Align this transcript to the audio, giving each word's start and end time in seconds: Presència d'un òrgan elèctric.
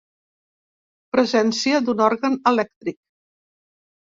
Presència 1.15 1.83
d'un 1.89 2.01
òrgan 2.07 2.39
elèctric. 2.53 2.99